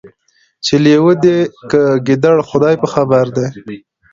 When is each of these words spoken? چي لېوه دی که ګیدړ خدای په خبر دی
چي 0.65 0.75
لېوه 0.83 1.13
دی 1.23 1.37
که 1.69 1.81
ګیدړ 2.07 2.37
خدای 2.49 2.75
په 2.81 2.87
خبر 2.93 3.25
دی 3.35 3.47